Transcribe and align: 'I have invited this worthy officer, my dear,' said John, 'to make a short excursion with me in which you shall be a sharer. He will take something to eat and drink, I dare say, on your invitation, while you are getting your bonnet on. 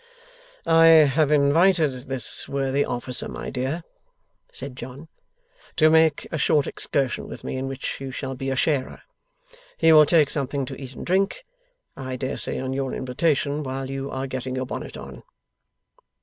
'I 0.65 0.85
have 1.13 1.29
invited 1.31 1.91
this 1.91 2.49
worthy 2.49 2.83
officer, 2.83 3.27
my 3.29 3.51
dear,' 3.51 3.83
said 4.51 4.75
John, 4.75 5.09
'to 5.75 5.91
make 5.91 6.27
a 6.31 6.39
short 6.39 6.65
excursion 6.65 7.27
with 7.27 7.43
me 7.43 7.55
in 7.55 7.67
which 7.67 8.01
you 8.01 8.09
shall 8.09 8.33
be 8.33 8.49
a 8.49 8.55
sharer. 8.55 9.03
He 9.77 9.93
will 9.93 10.07
take 10.07 10.31
something 10.31 10.65
to 10.65 10.75
eat 10.81 10.93
and 10.95 11.05
drink, 11.05 11.45
I 11.95 12.15
dare 12.15 12.37
say, 12.37 12.57
on 12.57 12.73
your 12.73 12.95
invitation, 12.95 13.61
while 13.61 13.91
you 13.91 14.09
are 14.09 14.25
getting 14.25 14.55
your 14.55 14.65
bonnet 14.65 14.97
on. 14.97 15.21